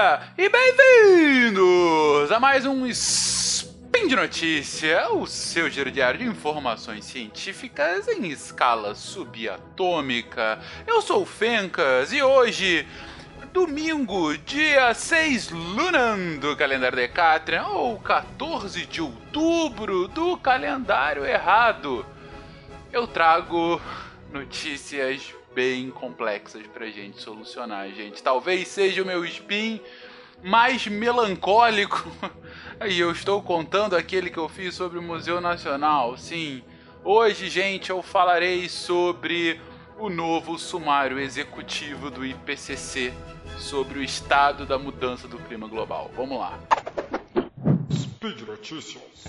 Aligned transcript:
dia 0.00 0.20
e 0.38 0.48
bem-vindos 0.48 2.32
a 2.32 2.40
mais 2.40 2.64
um 2.64 2.86
Spin 2.86 4.08
de 4.08 4.16
Notícia, 4.16 5.12
o 5.12 5.26
seu 5.26 5.68
giro 5.68 5.90
diário 5.90 6.20
de 6.20 6.24
informações 6.24 7.04
científicas 7.04 8.08
em 8.08 8.28
escala 8.28 8.94
subatômica. 8.94 10.58
Eu 10.86 11.02
sou 11.02 11.22
o 11.22 11.26
Fencas 11.26 12.14
e 12.14 12.22
hoje, 12.22 12.88
domingo, 13.52 14.38
dia 14.38 14.94
6 14.94 15.50
Lunan 15.50 16.38
do 16.38 16.56
calendário 16.56 16.96
Decatrian, 16.96 17.66
ou 17.66 18.00
14 18.00 18.86
de 18.86 19.02
outubro 19.02 20.08
do 20.08 20.38
calendário 20.38 21.26
errado, 21.26 22.06
eu 22.90 23.06
trago 23.06 23.78
notícias 24.32 25.34
bem 25.60 25.90
complexas 25.90 26.66
pra 26.68 26.86
gente 26.86 27.20
solucionar, 27.20 27.90
gente. 27.90 28.22
Talvez 28.22 28.66
seja 28.66 29.02
o 29.02 29.04
meu 29.04 29.22
spin 29.26 29.78
mais 30.42 30.86
melancólico. 30.86 32.10
E 32.88 32.98
eu 32.98 33.12
estou 33.12 33.42
contando 33.42 33.94
aquele 33.94 34.30
que 34.30 34.38
eu 34.38 34.48
fiz 34.48 34.74
sobre 34.74 34.98
o 34.98 35.02
Museu 35.02 35.38
Nacional. 35.38 36.16
Sim, 36.16 36.62
hoje, 37.04 37.50
gente, 37.50 37.90
eu 37.90 38.00
falarei 38.00 38.70
sobre 38.70 39.60
o 39.98 40.08
novo 40.08 40.58
sumário 40.58 41.18
executivo 41.18 42.10
do 42.10 42.24
IPCC 42.24 43.12
sobre 43.58 43.98
o 43.98 44.02
estado 44.02 44.64
da 44.64 44.78
mudança 44.78 45.28
do 45.28 45.36
clima 45.40 45.68
global. 45.68 46.10
Vamos 46.16 46.38
lá. 46.38 46.58
Speed 47.92 48.40
Notícias. 48.48 49.24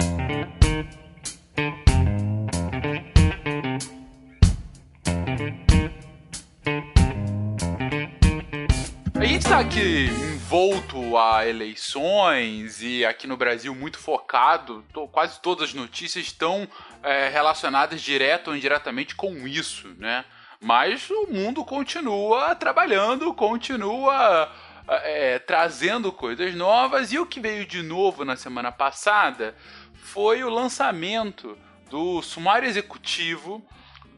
Aqui 9.61 10.07
envolto 10.07 11.15
a 11.15 11.47
eleições 11.47 12.81
e 12.81 13.05
aqui 13.05 13.27
no 13.27 13.37
Brasil 13.37 13.75
muito 13.75 13.99
focado, 13.99 14.83
tô, 14.91 15.07
quase 15.07 15.39
todas 15.39 15.69
as 15.69 15.73
notícias 15.75 16.25
estão 16.25 16.67
é, 17.03 17.29
relacionadas 17.29 18.01
direto 18.01 18.47
ou 18.47 18.55
indiretamente 18.55 19.13
com 19.13 19.47
isso, 19.47 19.87
né? 19.99 20.25
Mas 20.59 21.07
o 21.11 21.27
mundo 21.27 21.63
continua 21.63 22.55
trabalhando, 22.55 23.31
continua 23.35 24.51
é, 24.87 25.37
trazendo 25.37 26.11
coisas 26.11 26.55
novas 26.55 27.13
e 27.13 27.19
o 27.19 27.25
que 27.27 27.39
veio 27.39 27.63
de 27.63 27.83
novo 27.83 28.25
na 28.25 28.35
semana 28.35 28.71
passada 28.71 29.55
foi 29.93 30.43
o 30.43 30.49
lançamento 30.49 31.55
do 31.87 32.19
sumário 32.23 32.67
executivo 32.67 33.63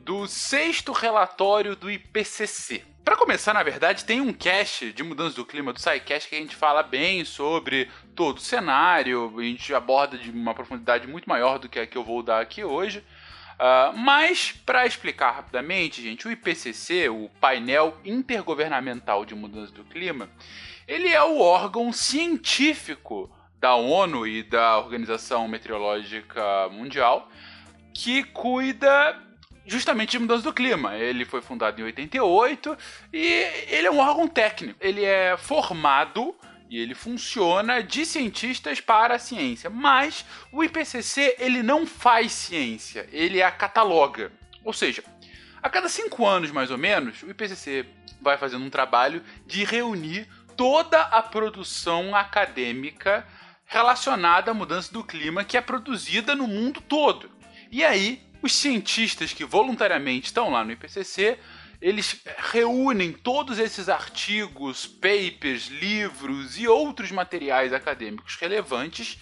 do 0.06 0.26
sexto 0.26 0.94
relatório 0.94 1.76
do 1.76 1.92
IPCC. 1.92 2.93
Para 3.04 3.18
começar, 3.18 3.54
na 3.54 3.64
verdade, 3.64 4.06
tem 4.06 4.22
um 4.22 4.32
cast 4.32 4.94
de 4.94 5.04
mudança 5.04 5.36
do 5.36 5.46
clima 5.46 5.74
do 5.74 5.80
SciCast 5.80 6.30
que 6.30 6.36
a 6.36 6.40
gente 6.40 6.56
fala 6.56 6.82
bem 6.82 7.26
sobre 7.26 7.90
todo 8.16 8.38
o 8.38 8.42
cenário, 8.42 9.34
a 9.38 9.44
gente 9.44 9.74
aborda 9.74 10.18
de 10.18 10.32
uma 10.32 10.54
profundidade 10.54 11.06
muito 11.06 11.28
maior 11.28 11.60
do 11.60 11.68
que 11.68 11.80
a 11.80 11.86
que 11.86 11.98
eu 11.98 12.04
vou 12.04 12.24
dar 12.24 12.40
aqui 12.40 12.64
hoje. 12.64 13.00
Uh, 13.54 13.98
mas, 13.98 14.54
para 14.66 14.86
explicar 14.86 15.32
rapidamente, 15.32 16.02
gente, 16.02 16.28
o 16.28 16.32
IPCC, 16.32 17.10
o 17.10 17.30
Painel 17.42 17.98
Intergovernamental 18.06 19.26
de 19.26 19.36
Mudança 19.36 19.74
do 19.74 19.84
Clima, 19.84 20.30
ele 20.88 21.10
é 21.10 21.22
o 21.22 21.40
órgão 21.40 21.92
científico 21.92 23.30
da 23.60 23.76
ONU 23.76 24.26
e 24.26 24.44
da 24.44 24.78
Organização 24.78 25.48
Meteorológica 25.48 26.70
Mundial 26.70 27.30
que 27.94 28.24
cuida 28.24 29.22
justamente 29.66 30.12
de 30.12 30.20
mudança 30.20 30.44
do 30.44 30.54
clima. 30.54 30.96
Ele 30.98 31.26
foi 31.26 31.42
fundado 31.42 31.80
em 31.80 31.84
88 31.84 32.78
e 33.12 33.26
ele 33.68 33.88
é 33.88 33.92
um 33.92 34.00
órgão 34.00 34.28
técnico. 34.28 34.78
Ele 34.82 35.04
é 35.04 35.38
formado 35.38 36.36
e 36.70 36.80
ele 36.80 36.96
funciona 36.96 37.84
de 37.84 38.06
cientistas 38.06 38.82
para 38.82 39.16
a 39.16 39.20
ciência, 39.20 39.70
mas 39.70 40.26
o 40.52 40.64
IPCC 40.64 41.36
ele 41.38 41.62
não 41.62 41.86
faz 41.86 42.32
ciência, 42.32 43.08
ele 43.12 43.44
a 43.44 43.52
cataloga. 43.52 44.32
Ou 44.64 44.74
seja, 44.74 45.04
a 45.62 45.70
cada 45.70 45.88
cinco 45.88 46.26
anos 46.26 46.50
mais 46.50 46.72
ou 46.72 46.78
menos, 46.78 47.22
o 47.22 47.30
IPCC 47.30 47.86
vai 48.20 48.38
fazendo 48.38 48.66
um 48.66 48.70
trabalho 48.70 49.22
de 49.46 49.64
reunir 49.64 50.28
toda 50.58 51.02
a 51.02 51.22
produção 51.22 52.16
acadêmica 52.16 53.28
relacionada 53.66 54.52
à 54.52 54.54
mudança 54.54 54.92
do 54.92 55.04
clima 55.04 55.44
que 55.44 55.58
é 55.58 55.62
produzida 55.62 56.36
no 56.36 56.48
mundo 56.48 56.82
todo. 56.82 57.30
E 57.72 57.84
aí 57.84 58.22
os 58.44 58.54
cientistas 58.54 59.32
que 59.32 59.46
voluntariamente 59.46 60.28
estão 60.28 60.50
lá 60.50 60.66
no 60.66 60.74
IPCC, 60.74 61.40
eles 61.82 62.22
reúnem 62.52 63.14
todos 63.14 63.58
esses 63.58 63.88
artigos, 63.88 64.86
papers, 64.86 65.68
livros 65.68 66.60
e 66.60 66.68
outros 66.68 67.10
materiais 67.12 67.74
acadêmicos 67.74 68.36
relevantes 68.36 69.18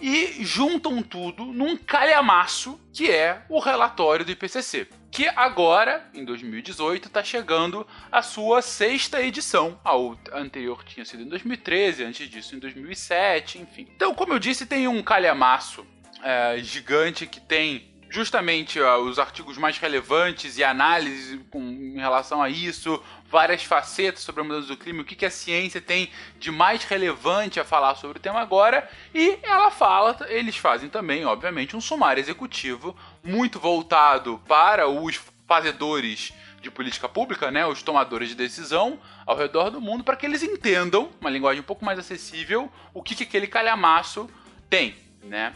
e 0.00 0.44
juntam 0.44 1.02
tudo 1.02 1.44
num 1.46 1.76
calhamaço 1.76 2.80
que 2.92 3.10
é 3.10 3.42
o 3.48 3.58
relatório 3.58 4.24
do 4.24 4.32
IPCC, 4.32 4.88
que 5.10 5.26
agora, 5.28 6.08
em 6.14 6.24
2018, 6.24 7.08
está 7.08 7.22
chegando 7.22 7.86
a 8.10 8.22
sua 8.22 8.62
sexta 8.62 9.22
edição. 9.22 9.78
A 9.84 10.38
anterior 10.38 10.84
tinha 10.84 11.04
sido 11.04 11.22
em 11.22 11.28
2013, 11.28 12.04
antes 12.04 12.28
disso 12.30 12.56
em 12.56 12.58
2007, 12.58 13.58
enfim. 13.58 13.86
Então, 13.94 14.14
como 14.14 14.32
eu 14.32 14.38
disse, 14.38 14.64
tem 14.64 14.86
um 14.88 15.02
calhamaço 15.02 15.86
é, 16.22 16.58
gigante 16.58 17.26
que 17.26 17.40
tem 17.40 17.89
justamente 18.10 18.80
os 18.80 19.18
artigos 19.20 19.56
mais 19.56 19.78
relevantes 19.78 20.58
e 20.58 20.64
análise 20.64 21.38
com, 21.48 21.60
em 21.60 21.98
relação 21.98 22.42
a 22.42 22.50
isso, 22.50 23.00
várias 23.30 23.62
facetas 23.62 24.22
sobre 24.22 24.40
a 24.40 24.44
mudança 24.44 24.66
do 24.66 24.76
clima, 24.76 25.02
o 25.02 25.04
que, 25.04 25.14
que 25.14 25.24
a 25.24 25.30
ciência 25.30 25.80
tem 25.80 26.10
de 26.38 26.50
mais 26.50 26.82
relevante 26.82 27.60
a 27.60 27.64
falar 27.64 27.94
sobre 27.94 28.18
o 28.18 28.20
tema 28.20 28.40
agora, 28.40 28.90
e 29.14 29.38
ela 29.44 29.70
fala, 29.70 30.18
eles 30.28 30.56
fazem 30.56 30.90
também, 30.90 31.24
obviamente, 31.24 31.76
um 31.76 31.80
sumário 31.80 32.20
executivo 32.20 32.96
muito 33.22 33.60
voltado 33.60 34.42
para 34.48 34.88
os 34.88 35.20
fazedores 35.46 36.32
de 36.60 36.70
política 36.70 37.08
pública, 37.08 37.50
né, 37.50 37.64
os 37.64 37.82
tomadores 37.82 38.28
de 38.28 38.34
decisão 38.34 38.98
ao 39.24 39.36
redor 39.36 39.70
do 39.70 39.80
mundo, 39.80 40.04
para 40.04 40.16
que 40.16 40.26
eles 40.26 40.42
entendam, 40.42 41.10
uma 41.20 41.30
linguagem 41.30 41.60
um 41.60 41.64
pouco 41.64 41.84
mais 41.84 41.98
acessível, 41.98 42.70
o 42.92 43.02
que, 43.02 43.14
que 43.14 43.22
aquele 43.22 43.46
calhamaço 43.46 44.28
tem, 44.68 44.96
né? 45.22 45.54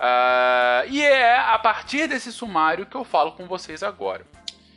Uh, 0.00 0.88
e 0.88 1.02
é 1.02 1.36
a 1.36 1.58
partir 1.58 2.08
desse 2.08 2.32
sumário 2.32 2.86
que 2.86 2.96
eu 2.96 3.04
falo 3.04 3.32
com 3.32 3.46
vocês 3.46 3.82
agora. 3.82 4.24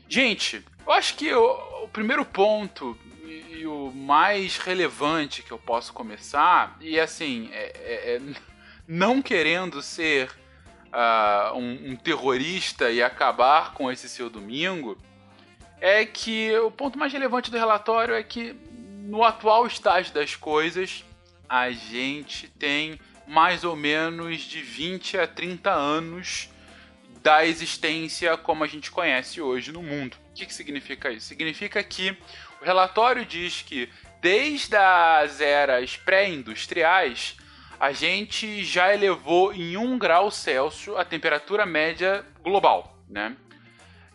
Gente, 0.10 0.66
eu 0.86 0.92
acho 0.92 1.16
que 1.16 1.34
o, 1.34 1.84
o 1.84 1.88
primeiro 1.88 2.26
ponto 2.26 2.98
e, 3.24 3.60
e, 3.60 3.66
o 3.66 3.90
mais 3.96 4.58
relevante 4.58 5.42
que 5.42 5.52
eu 5.52 5.58
posso 5.58 5.94
começar, 5.94 6.76
e 6.82 7.00
assim, 7.00 7.50
é, 7.54 7.72
é, 7.74 8.16
é 8.16 8.22
não 8.86 9.22
querendo 9.22 9.82
ser 9.82 10.30
uh, 10.92 11.56
um, 11.56 11.92
um 11.92 11.96
terrorista 11.96 12.92
e 12.92 13.02
acabar 13.02 13.74
com 13.74 13.90
esse 13.90 14.10
seu 14.10 14.30
domingo, 14.30 14.98
é 15.80 16.06
que 16.06 16.54
o 16.60 16.70
ponto 16.70 17.00
mais 17.00 17.14
relevante 17.14 17.50
do 17.50 17.58
relatório 17.58 18.14
é 18.14 18.24
que 18.24 18.54
no 19.06 19.24
atual 19.24 19.66
estágio 19.68 20.14
das 20.14 20.36
coisas, 20.36 21.06
a 21.48 21.72
gente 21.72 22.50
tem 22.50 23.00
mais 23.28 23.64
ou 23.64 23.76
menos 23.76 24.42
de 24.42 24.62
20 24.62 25.18
a 25.18 25.28
30 25.28 25.72
anos 25.72 26.50
da 27.22 27.46
existência 27.46 28.36
como 28.36 28.64
a 28.64 28.68
gente 28.68 28.92
conhece 28.92 29.42
hoje 29.42 29.72
no 29.72 29.82
mundo. 29.82 30.18
O 30.32 30.34
que, 30.34 30.46
que 30.46 30.54
significa 30.54 31.10
isso? 31.10 31.28
Significa 31.28 31.82
que 31.82 32.18
o 32.62 32.66
relatório 32.66 33.26
diz 33.26 33.62
que 33.62 33.90
desde 34.22 34.76
as 34.76 35.40
eras 35.40 35.96
pré-industriais 35.96 37.38
a 37.80 37.92
gente 37.92 38.64
já 38.64 38.94
elevou 38.94 39.54
em 39.54 39.78
1 39.78 39.98
grau 39.98 40.32
Celsius 40.32 40.98
a 40.98 41.04
temperatura 41.04 41.66
média 41.66 42.26
global, 42.42 42.98
né? 43.10 43.36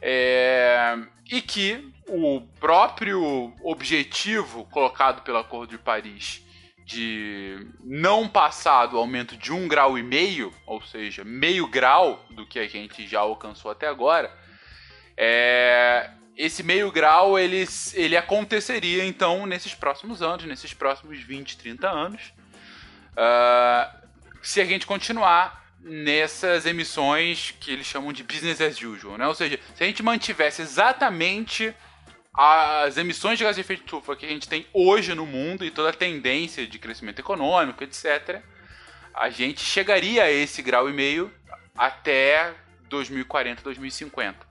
É... 0.00 0.97
E 1.31 1.43
que 1.43 1.93
o 2.09 2.41
próprio 2.59 3.53
objetivo 3.62 4.65
colocado 4.67 5.23
pelo 5.23 5.38
Acordo 5.38 5.71
de 5.71 5.79
Paris 5.79 6.43
de 6.88 7.67
não 7.85 8.26
passar 8.26 8.87
do 8.87 8.96
aumento 8.96 9.37
de 9.37 9.52
um 9.52 9.69
grau 9.69 9.99
e 9.99 10.02
meio, 10.02 10.50
ou 10.64 10.81
seja, 10.81 11.23
meio 11.23 11.67
grau 11.67 12.25
do 12.31 12.46
que 12.46 12.58
a 12.58 12.67
gente 12.67 13.06
já 13.06 13.20
alcançou 13.20 13.70
até 13.70 13.87
agora, 13.87 14.35
é, 15.14 16.08
esse 16.35 16.62
meio 16.62 16.90
grau 16.90 17.38
ele, 17.38 17.69
ele 17.93 18.17
aconteceria 18.17 19.05
então 19.05 19.44
nesses 19.44 19.75
próximos 19.75 20.23
anos, 20.23 20.46
nesses 20.46 20.73
próximos 20.73 21.20
20, 21.20 21.58
30 21.58 21.90
anos, 21.90 22.32
uh, 23.12 24.08
se 24.41 24.58
a 24.58 24.64
gente 24.64 24.87
continuar 24.87 25.67
nessas 25.81 26.64
emissões 26.64 27.55
que 27.61 27.70
eles 27.70 27.87
chamam 27.87 28.14
de 28.14 28.23
business 28.23 28.62
as 28.62 28.81
usual, 28.81 29.19
né? 29.19 29.26
Ou 29.26 29.34
seja, 29.34 29.61
se 29.75 29.84
a 29.84 29.87
gente 29.87 30.02
mantivesse 30.02 30.62
exatamente 30.62 31.75
as 32.40 32.96
emissões 32.96 33.37
de 33.37 33.43
gás 33.43 33.56
de 33.56 33.62
efeito 33.62 33.82
estufa 33.82 34.14
que 34.14 34.25
a 34.25 34.29
gente 34.29 34.49
tem 34.49 34.64
hoje 34.73 35.12
no 35.12 35.26
mundo 35.26 35.64
e 35.64 35.73
toda 35.73 35.90
a 35.90 35.93
tendência 35.93 36.64
de 36.69 36.79
crescimento 36.79 37.19
econômico, 37.19 37.82
etc., 37.82 38.40
a 39.12 39.29
gente 39.29 39.61
chegaria 39.61 40.23
a 40.23 40.31
esse 40.31 40.62
grau 40.62 40.88
e 40.88 40.93
meio 40.93 41.35
até 41.76 42.55
2040, 42.88 43.61
2050. 43.64 44.46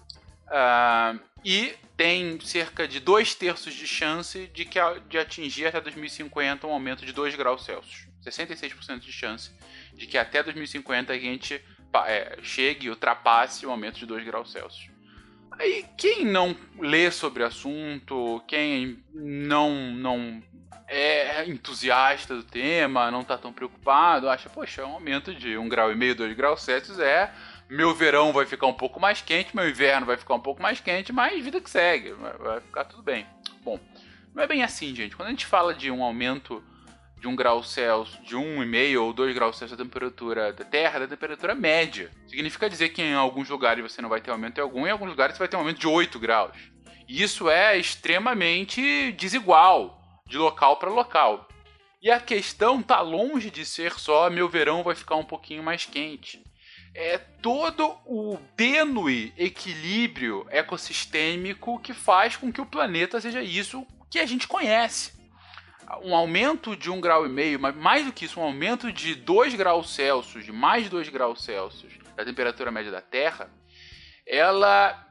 Uh, 0.48 1.20
e 1.46 1.74
tem 1.96 2.38
cerca 2.42 2.86
de 2.86 3.00
dois 3.00 3.34
terços 3.34 3.74
de 3.74 3.88
chance 3.88 4.48
de, 4.48 4.66
que, 4.66 4.80
de 5.08 5.18
atingir 5.18 5.68
até 5.68 5.80
2050 5.80 6.68
um 6.68 6.72
aumento 6.72 7.06
de 7.06 7.14
2 7.14 7.36
graus 7.36 7.64
Celsius. 7.64 8.06
66% 8.26 9.00
de 9.00 9.14
chance 9.14 9.52
de 9.94 10.08
que 10.08 10.18
até 10.18 10.44
2050 10.44 11.14
a 11.14 11.18
gente 11.18 11.64
é, 12.06 12.38
chegue 12.44 12.88
e 12.88 12.90
ultrapasse 12.90 13.66
o 13.66 13.72
aumento 13.72 13.98
de 13.98 14.06
2 14.06 14.26
graus 14.26 14.52
Celsius. 14.52 14.97
Aí 15.60 15.86
quem 15.98 16.26
não 16.26 16.56
lê 16.80 17.10
sobre 17.12 17.44
o 17.44 17.46
assunto, 17.46 18.44
quem 18.48 19.04
não, 19.14 19.92
não 19.94 20.44
é 20.88 21.46
entusiasta 21.48 22.36
do 22.36 22.44
tema, 22.44 23.12
não 23.12 23.22
está 23.22 23.38
tão 23.38 23.52
preocupado, 23.52 24.30
acha, 24.30 24.50
poxa, 24.50 24.86
um 24.86 24.94
aumento 24.94 25.34
de 25.34 25.58
1 25.58 25.68
grau 25.68 25.92
e 25.92 25.96
meio, 25.96 26.16
2 26.16 26.36
graus 26.36 26.62
Celsius 26.62 27.00
é 27.00 27.32
meu 27.70 27.94
verão 27.94 28.32
vai 28.32 28.46
ficar 28.46 28.68
um 28.68 28.74
pouco 28.74 29.00
mais 29.00 29.22
quente, 29.22 29.56
meu 29.56 29.68
inverno 29.70 30.06
vai 30.06 30.18
ficar 30.18 30.36
um 30.36 30.40
pouco 30.40 30.62
mais 30.62 30.80
quente, 30.80 31.12
mas 31.12 31.44
vida 31.44 31.60
que 31.60 31.70
segue, 31.70 32.14
vai 32.14 32.62
ficar 32.62 32.86
tudo 32.86 33.04
bem. 33.04 33.26
Bom, 33.64 33.80
não 34.34 34.44
é 34.44 34.48
bem 34.48 34.64
assim, 34.64 34.96
gente. 34.96 35.16
Quando 35.16 35.28
a 35.28 35.32
gente 35.32 35.46
fala 35.46 35.74
de 35.74 35.92
um 35.92 36.04
aumento 36.04 36.64
de 37.20 37.28
um 37.28 37.36
grau 37.36 37.64
Celsius, 37.64 38.20
de 38.24 38.36
1,5 38.36 39.02
ou 39.02 39.14
2 39.14 39.34
graus 39.34 39.58
Celsius 39.58 39.78
da 39.78 39.84
temperatura 39.84 40.54
da 40.54 40.64
Terra, 40.64 41.00
da 41.00 41.08
temperatura 41.08 41.56
média. 41.56 42.12
Significa 42.28 42.70
dizer 42.70 42.90
que 42.90 43.02
em 43.02 43.14
alguns 43.14 43.50
lugares 43.50 43.84
você 43.84 44.02
não 44.02 44.10
vai 44.10 44.22
ter 44.22 44.32
aumento 44.32 44.62
algum, 44.62 44.86
em 44.86 44.92
alguns 44.92 45.10
lugares 45.10 45.36
você 45.36 45.40
vai 45.40 45.48
ter 45.48 45.56
um 45.56 45.60
aumento 45.60 45.80
de 45.80 45.88
8 45.88 46.20
graus. 46.20 46.58
E 47.08 47.22
isso 47.22 47.50
é 47.50 47.78
extremamente 47.78 49.12
desigual, 49.14 50.02
de 50.28 50.38
local 50.38 50.78
para 50.78 50.90
local. 50.90 51.48
E 52.02 52.12
a 52.12 52.20
questão 52.20 52.82
tá 52.82 53.02
longe 53.02 53.50
de 53.50 53.66
ser 53.66 53.94
só 53.94 54.30
meu 54.30 54.48
verão 54.48 54.84
vai 54.84 54.96
ficar 54.96 55.16
um 55.16 55.24
pouquinho 55.24 55.64
mais 55.64 55.86
quente 55.86 56.46
é 56.98 57.20
todo 57.20 57.96
o 58.08 58.40
tênue 58.56 59.32
equilíbrio 59.38 60.48
ecossistêmico 60.50 61.80
que 61.80 61.94
faz 61.94 62.36
com 62.36 62.52
que 62.52 62.60
o 62.60 62.66
planeta 62.66 63.22
seja 63.22 63.40
isso 63.44 63.86
que 64.10 64.18
a 64.18 64.26
gente 64.26 64.48
conhece. 64.48 65.17
Um 66.04 66.16
aumento 66.16 66.76
de 66.76 66.92
um 66.92 67.00
grau 67.00 67.26
e 67.26 67.30
meio, 67.30 67.60
mas 67.60 67.76
mais 67.76 68.06
do 68.06 68.12
que 68.12 68.26
isso, 68.26 68.40
um 68.40 68.44
aumento 68.44 68.92
de 68.92 69.16
2 69.16 69.56
graus 69.56 69.94
Celsius, 69.94 70.44
de 70.44 70.52
mais 70.52 70.84
de 70.84 70.90
2 70.90 71.10
graus 71.10 71.44
Celsius 71.44 71.94
da 72.16 72.26
temperatura 72.26 72.72
média 72.72 72.92
da 72.92 73.02
Terra, 73.02 73.50
ela, 74.26 75.08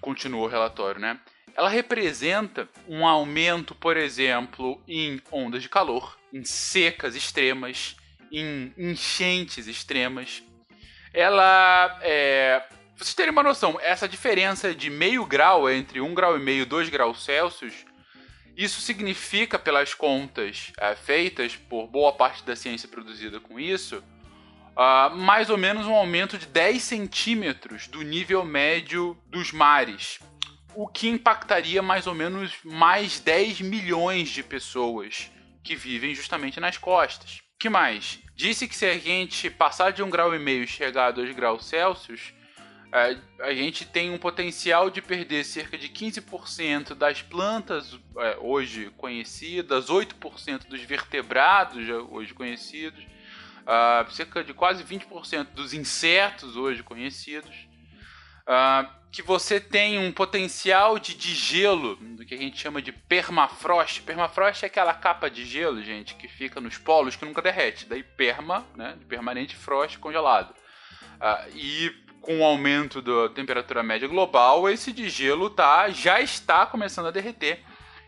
continua 0.00 0.44
o 0.44 0.48
relatório, 0.48 1.00
né? 1.00 1.18
Ela 1.56 1.68
representa 1.68 2.68
um 2.86 3.06
aumento, 3.06 3.74
por 3.74 3.96
exemplo, 3.96 4.82
em 4.86 5.20
ondas 5.32 5.62
de 5.62 5.68
calor, 5.68 6.18
em 6.32 6.44
secas 6.44 7.16
extremas, 7.16 7.96
em 8.30 8.72
enchentes 8.76 9.66
extremas, 9.66 10.42
ela 11.12 11.98
é. 12.02 12.62
Vocês 12.96 13.14
terem 13.14 13.30
uma 13.30 13.42
noção, 13.44 13.78
essa 13.80 14.08
diferença 14.08 14.74
de 14.74 14.90
meio 14.90 15.24
grau 15.24 15.70
entre 15.70 16.00
1 16.00 16.14
grau 16.14 16.36
e 16.36 16.40
meio 16.40 16.62
e 16.62 16.64
2 16.64 16.88
graus 16.88 17.24
Celsius, 17.24 17.86
isso 18.58 18.80
significa, 18.80 19.58
pelas 19.58 19.94
contas 19.94 20.72
é, 20.78 20.94
feitas 20.94 21.56
por 21.56 21.86
boa 21.86 22.12
parte 22.12 22.44
da 22.44 22.56
ciência 22.56 22.88
produzida 22.88 23.38
com 23.38 23.58
isso, 23.58 24.02
uh, 24.76 25.16
mais 25.16 25.48
ou 25.48 25.56
menos 25.56 25.86
um 25.86 25.94
aumento 25.94 26.36
de 26.36 26.46
10 26.46 26.82
centímetros 26.82 27.86
do 27.86 28.02
nível 28.02 28.44
médio 28.44 29.16
dos 29.26 29.52
mares, 29.52 30.18
o 30.74 30.88
que 30.88 31.08
impactaria 31.08 31.80
mais 31.80 32.06
ou 32.06 32.14
menos 32.14 32.52
mais 32.64 33.20
10 33.20 33.60
milhões 33.60 34.28
de 34.28 34.42
pessoas 34.42 35.30
que 35.62 35.76
vivem 35.76 36.14
justamente 36.14 36.58
nas 36.58 36.76
costas 36.76 37.40
que 37.58 37.68
mais? 37.68 38.20
Disse 38.36 38.68
que 38.68 38.76
se 38.76 38.86
a 38.86 38.96
gente 38.96 39.50
passar 39.50 39.92
de 39.92 40.02
um 40.02 40.08
grau 40.08 40.32
e 40.32 40.38
meio 40.38 40.62
e 40.62 40.66
chegar 40.66 41.08
a 41.08 41.10
2 41.10 41.34
graus 41.34 41.66
Celsius, 41.66 42.32
a 42.90 43.52
gente 43.52 43.84
tem 43.84 44.10
um 44.10 44.18
potencial 44.18 44.88
de 44.88 45.02
perder 45.02 45.44
cerca 45.44 45.76
de 45.76 45.88
15% 45.88 46.94
das 46.94 47.20
plantas 47.20 47.98
é, 48.16 48.36
hoje 48.40 48.90
conhecidas, 48.96 49.88
8% 49.88 50.66
dos 50.66 50.80
vertebrados 50.82 51.86
hoje 52.10 52.32
conhecidos, 52.32 53.06
cerca 54.10 54.42
de 54.42 54.54
quase 54.54 54.82
20% 54.82 55.48
dos 55.52 55.74
insetos 55.74 56.56
hoje 56.56 56.82
conhecidos. 56.82 57.54
Que 59.10 59.20
você 59.22 59.60
tem 59.60 59.98
um 59.98 60.10
potencial 60.10 60.98
de, 60.98 61.14
de 61.14 61.34
gelo, 61.34 61.96
do 61.96 62.24
que 62.24 62.34
a 62.34 62.38
gente 62.38 62.58
chama 62.58 62.80
de 62.80 62.92
permafrost. 62.92 64.02
Permafrost 64.02 64.64
é 64.64 64.66
aquela 64.66 64.94
capa 64.94 65.28
de 65.28 65.44
gelo, 65.44 65.82
gente, 65.82 66.14
que 66.14 66.28
fica 66.28 66.60
nos 66.60 66.78
polos 66.78 67.16
que 67.16 67.24
nunca 67.26 67.42
derrete. 67.42 67.86
Daí 67.86 68.02
perma, 68.02 68.66
né, 68.74 68.96
permanente 69.08 69.54
frost 69.54 69.98
congelado. 69.98 70.54
E 71.54 72.07
com 72.28 72.40
o 72.40 72.44
aumento 72.44 73.00
da 73.00 73.30
temperatura 73.30 73.82
média 73.82 74.06
global, 74.06 74.68
esse 74.68 74.92
de 74.92 75.08
gelo 75.08 75.48
tá, 75.48 75.88
já 75.88 76.20
está 76.20 76.66
começando 76.66 77.06
a 77.06 77.10
derreter 77.10 77.64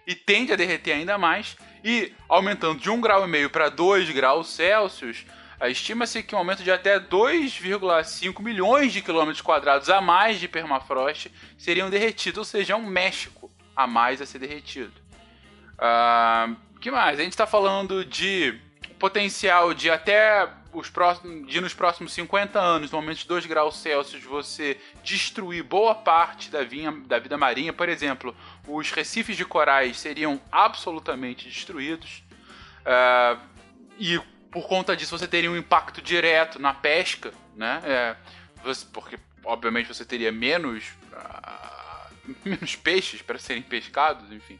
e 0.06 0.14
tende 0.14 0.52
a 0.52 0.56
derreter 0.56 0.93
ainda 0.93 1.17
mais. 1.17 1.56
E 1.82 2.12
aumentando 2.28 2.78
de 2.78 2.90
1,5 2.90 3.00
grau 3.00 3.26
para 3.49 3.70
2 3.70 4.11
graus 4.11 4.49
Celsius, 4.49 5.25
Estima-se 5.62 6.22
que 6.22 6.34
um 6.34 6.38
aumento 6.38 6.62
de 6.62 6.70
até 6.70 7.00
2,5 7.00 8.43
milhões 8.43 8.93
de 8.93 9.00
quilômetros 9.00 9.40
quadrados 9.43 9.88
a 9.88 10.00
mais 10.02 10.38
de 10.38 10.49
permafrost 10.49 11.31
seriam 11.56 11.88
derretidos, 11.88 12.38
ou 12.38 12.44
seja, 12.44 12.76
um 12.76 12.87
México 12.87 13.50
a 13.75 13.87
mais 13.87 14.20
a 14.20 14.26
ser 14.26 14.38
derretido. 14.38 14.93
Uh, 15.76 16.56
que 16.78 16.90
mais? 16.90 17.19
A 17.19 17.23
gente 17.23 17.32
está 17.32 17.46
falando 17.46 18.05
de 18.05 18.58
potencial 18.99 19.75
de 19.75 19.90
até 19.90 20.49
os 20.72 20.88
próximos, 20.88 21.50
de 21.50 21.61
nos 21.61 21.75
próximos 21.75 22.12
50 22.12 22.58
anos, 22.58 22.90
no 22.90 22.99
aumento 22.99 23.19
de 23.19 23.26
2 23.26 23.46
graus 23.46 23.76
Celsius, 23.78 24.22
você 24.22 24.78
destruir 25.02 25.62
boa 25.62 25.94
parte 25.94 26.50
da, 26.50 26.62
vinha, 26.62 26.93
da 26.93 27.19
vida 27.19 27.37
marinha. 27.37 27.72
Por 27.72 27.88
exemplo, 27.88 28.34
os 28.67 28.90
recifes 28.90 29.37
de 29.37 29.44
corais 29.44 29.99
seriam 29.99 30.40
absolutamente 30.50 31.49
destruídos. 31.49 32.22
Uh, 32.81 33.40
e 33.99 34.20
por 34.50 34.67
conta 34.67 34.96
disso 34.96 35.17
você 35.17 35.28
teria 35.28 35.50
um 35.50 35.56
impacto 35.56 36.00
direto 36.00 36.58
na 36.58 36.75
pesca, 36.75 37.32
né? 37.55 37.82
É, 37.84 38.16
você, 38.64 38.87
porque 38.93 39.19
obviamente 39.44 39.87
você 39.87 40.05
teria 40.05 40.32
menos 40.32 40.84
uh, 41.12 41.90
menos 42.44 42.76
peixes 42.76 43.23
para 43.23 43.38
serem 43.38 43.62
pescados, 43.62 44.31
enfim. 44.32 44.58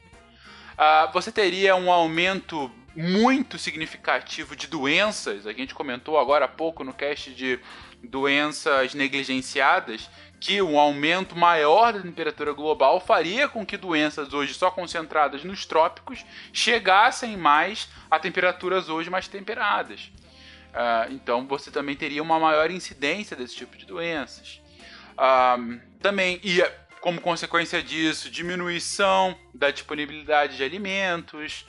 Uh, 0.74 1.12
você 1.12 1.30
teria 1.30 1.76
um 1.76 1.90
aumento 1.90 2.70
muito 2.94 3.58
significativo 3.58 4.56
de 4.56 4.66
doenças. 4.66 5.46
A 5.46 5.52
gente 5.52 5.75
comentou 5.75 6.19
agora 6.19 6.44
há 6.44 6.48
pouco 6.48 6.82
no 6.82 6.92
cast 6.92 7.32
de 7.32 7.58
doenças 8.02 8.94
negligenciadas 8.94 10.09
que 10.40 10.62
um 10.62 10.78
aumento 10.78 11.37
maior 11.37 11.92
da 11.92 12.00
temperatura 12.00 12.52
global 12.52 12.99
faria 12.99 13.47
com 13.47 13.64
que 13.64 13.76
doenças 13.76 14.32
hoje 14.32 14.54
só 14.54 14.70
concentradas 14.70 15.44
nos 15.44 15.66
trópicos 15.66 16.25
chegassem 16.52 17.37
mais 17.37 17.88
a 18.11 18.18
temperaturas 18.18 18.88
hoje 18.88 19.11
mais 19.11 19.28
temperadas. 19.28 20.11
Uh, 20.70 21.12
então 21.12 21.47
você 21.47 21.70
também 21.70 21.94
teria 21.94 22.23
uma 22.23 22.38
maior 22.38 22.70
incidência 22.70 23.37
desse 23.37 23.54
tipo 23.54 23.76
de 23.76 23.85
doenças. 23.85 24.62
Uh, 25.12 25.78
também 26.00 26.40
ia, 26.42 26.73
como 27.02 27.20
consequência 27.20 27.82
disso, 27.82 28.30
diminuição 28.30 29.37
da 29.52 29.70
disponibilidade 29.70 30.56
de 30.56 30.64
alimentos, 30.64 31.66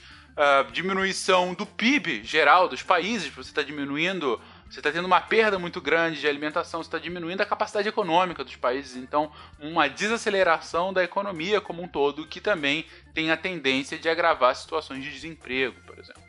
diminuição 0.71 1.53
do 1.53 1.65
PIB 1.65 2.23
geral 2.23 2.67
dos 2.67 2.81
países, 2.81 3.29
você 3.29 3.49
está 3.49 3.61
diminuindo 3.61 4.39
você 4.71 4.79
está 4.79 4.89
tendo 4.89 5.05
uma 5.05 5.19
perda 5.19 5.59
muito 5.59 5.81
grande 5.81 6.21
de 6.21 6.27
alimentação, 6.29 6.81
você 6.81 6.87
está 6.87 6.97
diminuindo 6.97 7.41
a 7.41 7.45
capacidade 7.45 7.89
econômica 7.89 8.41
dos 8.41 8.55
países, 8.55 8.95
então 8.95 9.29
uma 9.59 9.89
desaceleração 9.89 10.93
da 10.93 11.03
economia 11.03 11.59
como 11.59 11.83
um 11.83 11.89
todo, 11.89 12.25
que 12.25 12.39
também 12.39 12.85
tem 13.13 13.31
a 13.31 13.37
tendência 13.37 13.99
de 13.99 14.07
agravar 14.07 14.55
situações 14.55 15.03
de 15.03 15.11
desemprego, 15.11 15.75
por 15.85 15.99
exemplo. 15.99 16.21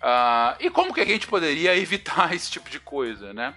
Uh, 0.00 0.56
e 0.60 0.70
como 0.70 0.94
que 0.94 1.00
a 1.00 1.04
gente 1.04 1.26
poderia 1.26 1.74
evitar 1.76 2.32
esse 2.32 2.48
tipo 2.48 2.70
de 2.70 2.78
coisa, 2.78 3.34
né? 3.34 3.52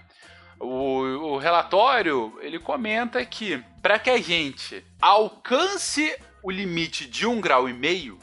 O, 0.58 1.02
o 1.34 1.38
relatório 1.38 2.36
ele 2.40 2.58
comenta 2.58 3.24
que 3.24 3.62
para 3.80 3.98
que 4.00 4.10
a 4.10 4.20
gente 4.20 4.84
alcance 5.00 6.16
o 6.42 6.50
limite 6.50 7.06
de 7.06 7.28
um 7.28 7.40
grau 7.40 7.68
e 7.68 7.72
meio 7.72 8.18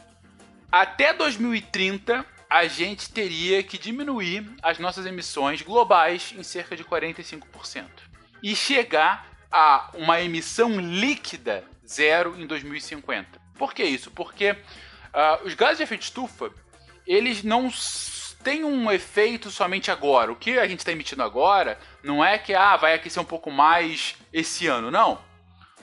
até 0.71 1.13
2030 1.13 2.25
a 2.49 2.67
gente 2.67 3.11
teria 3.11 3.63
que 3.63 3.77
diminuir 3.77 4.49
as 4.61 4.77
nossas 4.77 5.05
emissões 5.05 5.61
globais 5.61 6.33
em 6.37 6.43
cerca 6.43 6.75
de 6.75 6.83
45% 6.83 7.85
e 8.43 8.55
chegar 8.55 9.27
a 9.51 9.89
uma 9.93 10.21
emissão 10.21 10.79
líquida 10.79 11.63
zero 11.87 12.35
em 12.39 12.47
2050. 12.47 13.39
Por 13.57 13.73
que 13.73 13.83
isso? 13.83 14.11
Porque 14.11 14.51
uh, 14.51 15.45
os 15.45 15.53
gases 15.53 15.77
de 15.77 15.83
efeito 15.83 16.03
estufa 16.03 16.51
eles 17.05 17.43
não 17.43 17.69
têm 18.43 18.63
um 18.63 18.91
efeito 18.91 19.49
somente 19.49 19.91
agora. 19.91 20.31
O 20.31 20.35
que 20.35 20.57
a 20.57 20.67
gente 20.67 20.79
está 20.79 20.91
emitindo 20.91 21.23
agora 21.23 21.77
não 22.03 22.23
é 22.23 22.37
que 22.37 22.53
ah, 22.53 22.77
vai 22.77 22.93
aquecer 22.93 23.21
um 23.21 23.25
pouco 23.25 23.51
mais 23.51 24.15
esse 24.31 24.67
ano, 24.67 24.91
não. 24.91 25.19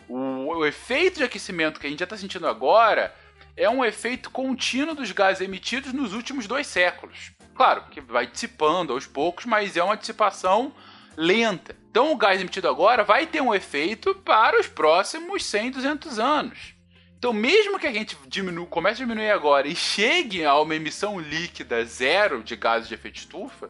O, 0.09 0.57
o 0.57 0.67
efeito 0.67 1.19
de 1.19 1.25
aquecimento 1.25 1.79
que 1.79 1.87
a 1.87 1.91
gente 1.91 1.99
já 1.99 2.05
está 2.05 2.17
sentindo 2.17 2.47
agora 2.47 3.15
é 3.59 3.69
um 3.69 3.85
efeito 3.85 4.31
contínuo 4.31 4.95
dos 4.95 5.11
gases 5.11 5.43
emitidos 5.43 5.93
nos 5.93 6.13
últimos 6.13 6.47
dois 6.47 6.67
séculos. 6.67 7.33
Claro, 7.55 7.83
que 7.91 8.01
vai 8.01 8.27
dissipando 8.27 8.93
aos 8.93 9.05
poucos, 9.05 9.45
mas 9.45 9.77
é 9.77 9.83
uma 9.83 9.97
dissipação 9.97 10.73
lenta. 11.17 11.75
Então 11.91 12.13
o 12.13 12.17
gás 12.17 12.41
emitido 12.41 12.69
agora 12.69 13.03
vai 13.03 13.27
ter 13.27 13.41
um 13.41 13.53
efeito 13.53 14.15
para 14.15 14.59
os 14.59 14.69
próximos 14.69 15.45
100, 15.45 15.73
200 15.73 16.19
anos. 16.21 16.79
Então, 17.19 17.33
mesmo 17.33 17.81
que 17.81 17.87
a 17.89 17.93
gente 17.93 18.17
diminua, 18.29 18.65
comece 18.67 19.03
a 19.03 19.05
diminuir 19.05 19.33
agora 19.33 19.67
e 19.67 19.75
chegue 19.75 20.45
a 20.45 20.57
uma 20.61 20.77
emissão 20.77 21.19
líquida 21.19 21.85
zero 21.85 22.45
de 22.45 22.55
gases 22.55 22.87
de 22.87 22.95
efeito 22.95 23.17
estufa, 23.17 23.69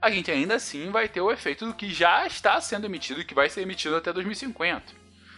a 0.00 0.10
gente 0.10 0.30
ainda 0.30 0.56
assim 0.56 0.90
vai 0.90 1.08
ter 1.08 1.22
o 1.22 1.32
efeito 1.32 1.64
do 1.64 1.72
que 1.72 1.88
já 1.88 2.26
está 2.26 2.60
sendo 2.60 2.84
emitido 2.84 3.22
e 3.22 3.24
que 3.24 3.32
vai 3.32 3.48
ser 3.48 3.62
emitido 3.62 3.96
até 3.96 4.12
2050. 4.12 4.92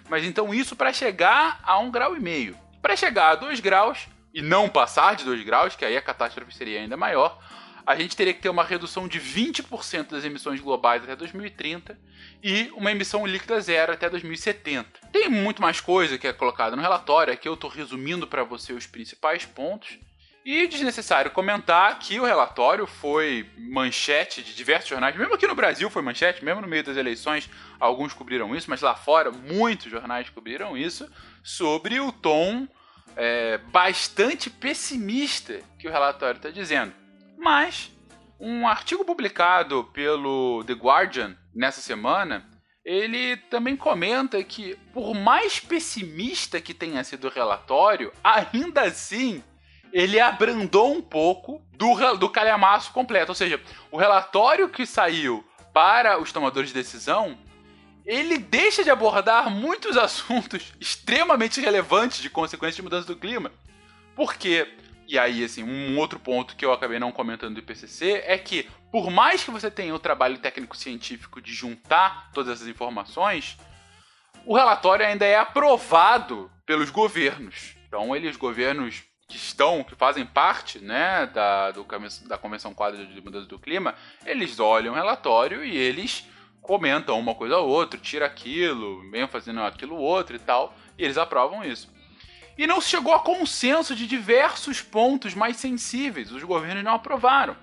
Mas 0.09 0.25
então 0.25 0.53
isso 0.53 0.75
para 0.75 0.93
chegar 0.93 1.61
a 1.63 1.79
um 1.79 1.93
grau 1.93 2.17
e 2.17 2.21
meio. 2.21 2.64
Para 2.85 2.97
chegar 2.97 3.31
a 3.31 3.35
2 3.37 3.61
graus 3.61 4.07
e 4.35 4.43
não 4.43 4.69
passar 4.69 5.17
de 5.17 5.25
2 5.25 5.43
graus, 5.43 5.75
que 5.75 5.87
aí 5.87 5.97
a 5.97 6.03
catástrofe 6.03 6.55
seria 6.55 6.81
ainda 6.81 6.99
maior, 6.99 7.43
a 7.87 7.97
gente 7.97 8.15
teria 8.15 8.35
que 8.35 8.43
ter 8.43 8.51
uma 8.51 8.63
redução 8.63 9.09
de 9.09 9.19
20% 9.19 10.11
das 10.11 10.23
emissões 10.23 10.61
globais 10.61 11.03
até 11.03 11.17
2030 11.17 11.99
e 12.43 12.71
uma 12.75 12.91
emissão 12.91 13.27
líquida 13.27 13.59
zero 13.59 13.95
até 13.95 14.11
2070. 14.11 15.01
Tem 15.11 15.31
muito 15.31 15.63
mais 15.63 15.81
coisa 15.81 16.19
que 16.19 16.27
é 16.27 16.33
colocada 16.35 16.77
no 16.77 16.83
relatório, 16.83 17.33
aqui 17.33 17.49
eu 17.49 17.55
estou 17.55 17.71
resumindo 17.71 18.27
para 18.27 18.45
você 18.45 18.75
os 18.75 18.87
principais 18.87 19.47
pontos. 19.47 19.99
E 20.45 20.67
desnecessário 20.67 21.31
comentar 21.31 21.99
que 21.99 22.21
o 22.21 22.25
relatório 22.25 22.87
foi 22.87 23.49
manchete 23.57 24.43
de 24.43 24.55
diversos 24.55 24.91
jornais, 24.91 25.17
mesmo 25.17 25.33
aqui 25.33 25.47
no 25.47 25.55
Brasil 25.55 25.89
foi 25.89 26.03
manchete, 26.03 26.45
mesmo 26.45 26.61
no 26.61 26.69
meio 26.69 26.85
das 26.85 26.99
eleições, 26.99 27.49
alguns 27.81 28.13
cobriram 28.13 28.55
isso, 28.55 28.69
mas 28.69 28.83
lá 28.83 28.95
fora 28.95 29.31
muitos 29.31 29.91
jornais 29.91 30.29
cobriram 30.29 30.77
isso, 30.77 31.11
sobre 31.43 31.99
o 31.99 32.13
tom 32.13 32.69
é, 33.17 33.57
bastante 33.57 34.51
pessimista 34.51 35.63
que 35.79 35.89
o 35.89 35.91
relatório 35.91 36.37
está 36.37 36.51
dizendo. 36.51 36.93
Mas 37.39 37.91
um 38.39 38.69
artigo 38.69 39.03
publicado 39.03 39.85
pelo 39.95 40.63
The 40.67 40.75
Guardian 40.75 41.39
nessa 41.55 41.81
semana, 41.81 42.47
ele 42.85 43.39
também 43.49 43.77
comenta 43.77 44.45
que, 44.45 44.77
por 44.93 45.15
mais 45.15 45.59
pessimista 45.59 46.61
que 46.61 46.75
tenha 46.75 47.03
sido 47.03 47.29
o 47.29 47.31
relatório, 47.31 48.13
ainda 48.23 48.83
assim 48.83 49.43
ele 49.95 50.19
abrandou 50.19 50.93
um 50.93 51.01
pouco 51.01 51.63
do, 51.71 52.17
do 52.17 52.29
calhamaço 52.29 52.93
completo. 52.93 53.31
Ou 53.31 53.35
seja, 53.37 53.63
o 53.93 53.97
relatório 53.97 54.69
que 54.69 54.85
saiu 54.85 55.47
para 55.73 56.21
os 56.21 56.33
tomadores 56.33 56.71
de 56.71 56.75
decisão, 56.75 57.39
ele 58.05 58.37
deixa 58.37 58.83
de 58.83 58.91
abordar 58.91 59.49
muitos 59.49 59.97
assuntos 59.97 60.73
extremamente 60.81 61.61
relevantes 61.61 62.21
de 62.21 62.29
consequências 62.29 62.75
de 62.75 62.83
mudança 62.83 63.07
do 63.07 63.15
clima. 63.15 63.53
Porque 64.17 64.67
e 65.07 65.17
aí, 65.17 65.45
assim, 65.45 65.63
um 65.63 65.97
outro 65.97 66.19
ponto 66.19 66.57
que 66.57 66.65
eu 66.65 66.73
acabei 66.73 66.99
não 66.99 67.13
comentando 67.13 67.55
do 67.55 67.61
IPCC 67.61 68.25
é 68.27 68.37
que, 68.37 68.69
por 68.91 69.11
mais 69.11 69.45
que 69.45 69.51
você 69.53 69.71
tenha 69.71 69.95
o 69.95 69.99
trabalho 69.99 70.39
técnico-científico 70.39 71.41
de 71.41 71.53
juntar 71.53 72.33
todas 72.33 72.55
essas 72.55 72.67
informações, 72.67 73.57
o 74.45 74.57
relatório 74.57 75.07
ainda 75.07 75.25
é 75.25 75.37
aprovado 75.37 76.51
pelos 76.67 76.91
governos. 76.91 77.77
Então, 77.87 78.17
eles, 78.17 78.37
governos 78.37 79.05
que 79.29 79.37
estão, 79.37 79.83
que 79.83 79.95
fazem 79.95 80.25
parte, 80.27 80.79
né, 80.79 81.27
da, 81.27 81.71
do, 81.71 81.87
da 82.27 82.39
Convenção 82.39 82.75
Quadra 82.75 83.05
de 83.05 83.21
Mudança 83.21 83.47
do 83.47 83.59
Clima, 83.59 83.95
eles 84.25 84.61
olham 84.61 84.93
o 84.93 84.97
relatório 84.97 85.65
e 85.65 85.77
eles 85.77 86.27
comentam 86.61 87.19
uma 87.19 87.35
coisa 87.35 87.59
ou 87.59 87.69
outra, 87.69 87.99
tira 87.99 88.27
aquilo, 88.27 89.09
vem 89.11 89.27
fazendo 89.27 89.61
aquilo 89.63 89.97
outro 89.97 90.35
e 90.37 90.39
tal, 90.39 90.75
e 90.99 91.05
eles 91.05 91.19
aprovam 91.19 91.65
isso. 91.65 91.93
E 92.57 92.67
não 92.67 92.81
se 92.81 92.89
chegou 92.89 93.13
a 93.13 93.21
consenso 93.21 93.95
de 93.97 94.07
diversos 94.07 94.81
pontos 94.81 95.35
mais 95.35 95.57
sensíveis. 95.57 96.31
Os 96.31 96.43
governos 96.45 96.85
não 96.85 96.95
aprovaram. 96.95 97.57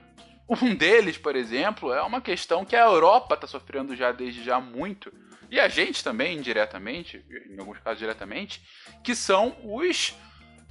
Um 0.50 0.76
deles, 0.76 1.18
por 1.18 1.36
exemplo, 1.36 1.94
é 1.94 2.02
uma 2.02 2.20
questão 2.20 2.66
que 2.66 2.76
a 2.76 2.84
Europa 2.84 3.36
está 3.36 3.48
sofrendo 3.48 3.96
já 3.96 4.12
desde 4.12 4.44
já 4.44 4.60
muito, 4.60 5.12
e 5.50 5.60
a 5.60 5.70
gente 5.70 6.04
também, 6.04 6.38
indiretamente, 6.38 7.26
em 7.50 7.58
alguns 7.60 7.80
casos 7.80 8.00
diretamente, 8.00 8.62
que 9.04 9.16
são 9.16 9.56
os 9.64 10.14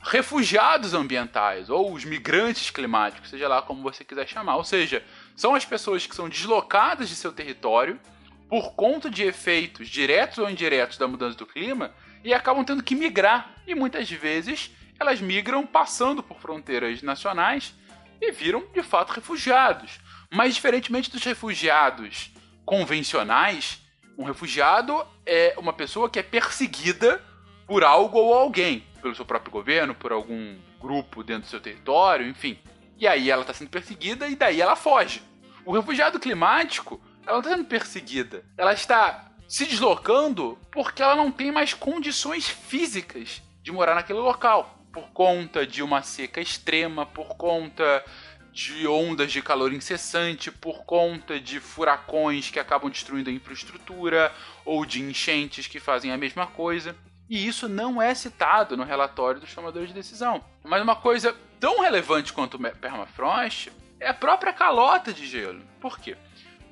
refugiados 0.02 0.94
ambientais, 0.94 1.68
ou 1.68 1.92
os 1.92 2.04
migrantes 2.04 2.70
climáticos, 2.70 3.30
seja 3.30 3.46
lá 3.48 3.60
como 3.60 3.82
você 3.82 4.02
quiser 4.04 4.26
chamar. 4.26 4.56
Ou 4.56 4.64
seja, 4.64 5.04
são 5.36 5.54
as 5.54 5.64
pessoas 5.64 6.06
que 6.06 6.14
são 6.16 6.28
deslocadas 6.28 7.08
de 7.08 7.16
seu 7.16 7.32
território 7.32 8.00
por 8.48 8.72
conta 8.72 9.10
de 9.10 9.22
efeitos 9.22 9.88
diretos 9.88 10.38
ou 10.38 10.50
indiretos 10.50 10.98
da 10.98 11.06
mudança 11.06 11.36
do 11.36 11.46
clima 11.46 11.92
e 12.24 12.32
acabam 12.32 12.64
tendo 12.64 12.82
que 12.82 12.94
migrar. 12.94 13.54
E 13.66 13.74
muitas 13.74 14.10
vezes 14.10 14.70
elas 14.98 15.20
migram 15.20 15.66
passando 15.66 16.22
por 16.22 16.38
fronteiras 16.38 17.02
nacionais 17.02 17.74
e 18.20 18.32
viram 18.32 18.66
de 18.74 18.82
fato 18.82 19.10
refugiados. 19.10 19.98
Mas 20.30 20.54
diferentemente 20.54 21.10
dos 21.10 21.24
refugiados 21.24 22.30
convencionais, 22.64 23.80
um 24.16 24.24
refugiado 24.24 25.06
é 25.24 25.54
uma 25.56 25.72
pessoa 25.72 26.10
que 26.10 26.18
é 26.18 26.22
perseguida 26.22 27.22
por 27.66 27.84
algo 27.84 28.18
ou 28.18 28.34
alguém, 28.34 28.84
pelo 29.00 29.14
seu 29.14 29.24
próprio 29.24 29.52
governo, 29.52 29.94
por 29.94 30.12
algum 30.12 30.56
grupo 30.80 31.22
dentro 31.22 31.42
do 31.42 31.48
seu 31.48 31.60
território, 31.60 32.26
enfim. 32.26 32.58
E 32.96 33.06
aí 33.06 33.30
ela 33.30 33.42
está 33.42 33.54
sendo 33.54 33.70
perseguida 33.70 34.28
e 34.28 34.36
daí 34.36 34.60
ela 34.60 34.76
foge. 34.76 35.22
O 35.64 35.72
refugiado 35.72 36.20
climático, 36.20 37.00
ela 37.26 37.38
está 37.38 37.50
sendo 37.50 37.64
perseguida. 37.64 38.44
Ela 38.56 38.72
está 38.72 39.30
se 39.48 39.66
deslocando 39.66 40.58
porque 40.70 41.02
ela 41.02 41.16
não 41.16 41.32
tem 41.32 41.50
mais 41.50 41.74
condições 41.74 42.48
físicas 42.48 43.42
de 43.62 43.72
morar 43.72 43.94
naquele 43.94 44.18
local. 44.18 44.78
Por 44.92 45.10
conta 45.10 45.66
de 45.66 45.82
uma 45.82 46.02
seca 46.02 46.40
extrema, 46.40 47.06
por 47.06 47.36
conta 47.36 48.04
de 48.52 48.86
ondas 48.86 49.30
de 49.30 49.40
calor 49.40 49.72
incessante, 49.72 50.50
por 50.50 50.84
conta 50.84 51.38
de 51.38 51.60
furacões 51.60 52.50
que 52.50 52.58
acabam 52.58 52.90
destruindo 52.90 53.30
a 53.30 53.32
infraestrutura, 53.32 54.32
ou 54.64 54.84
de 54.84 55.00
enchentes 55.00 55.66
que 55.66 55.78
fazem 55.78 56.12
a 56.12 56.16
mesma 56.16 56.46
coisa. 56.46 56.96
E 57.30 57.46
isso 57.46 57.68
não 57.68 58.02
é 58.02 58.12
citado 58.12 58.76
no 58.76 58.82
relatório 58.82 59.40
dos 59.40 59.54
tomadores 59.54 59.90
de 59.90 59.94
decisão. 59.94 60.44
Mas 60.64 60.82
uma 60.82 60.96
coisa 60.96 61.32
tão 61.60 61.80
relevante 61.80 62.32
quanto 62.32 62.56
o 62.56 62.74
permafrost 62.74 63.70
é 64.00 64.08
a 64.08 64.14
própria 64.14 64.52
calota 64.52 65.12
de 65.12 65.24
gelo. 65.28 65.62
Por 65.80 66.00
quê? 66.00 66.16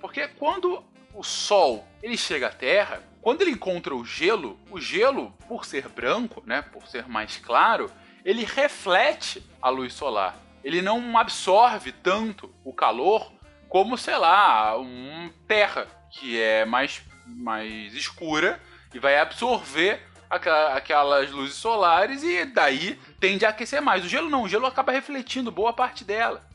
Porque 0.01 0.27
quando 0.27 0.85
o 1.15 1.23
Sol 1.23 1.87
ele 2.03 2.17
chega 2.17 2.49
à 2.49 2.51
Terra, 2.51 3.01
quando 3.23 3.43
ele 3.43 3.53
encontra 3.53 3.95
o 3.95 4.05
gelo, 4.05 4.59
o 4.69 4.81
gelo, 4.81 5.33
por 5.47 5.65
ser 5.65 5.89
branco, 5.89 6.43
né, 6.45 6.61
por 6.61 6.89
ser 6.89 7.07
mais 7.07 7.37
claro, 7.37 7.89
ele 8.25 8.45
reflete 8.45 9.41
a 9.63 9.69
luz 9.69 9.93
solar. 9.93 10.37
Ele 10.65 10.83
não 10.83 11.17
absorve 11.17 11.93
tanto 11.93 12.53
o 12.65 12.73
calor 12.73 13.33
como, 13.69 13.97
sei 13.97 14.17
lá, 14.17 14.77
uma 14.77 15.31
terra 15.47 15.87
que 16.11 16.41
é 16.41 16.65
mais, 16.65 17.01
mais 17.27 17.95
escura 17.95 18.61
e 18.93 18.99
vai 18.99 19.19
absorver 19.19 20.08
aquelas 20.31 21.31
luzes 21.31 21.57
solares 21.57 22.23
e 22.23 22.45
daí 22.45 22.99
tende 23.19 23.47
a 23.47 23.51
aquecer 23.51 23.81
mais. 23.81 24.05
O 24.05 24.09
gelo 24.09 24.29
não, 24.29 24.43
o 24.43 24.49
gelo 24.49 24.67
acaba 24.67 24.93
refletindo 24.93 25.51
boa 25.51 25.73
parte 25.73 26.05
dela. 26.05 26.47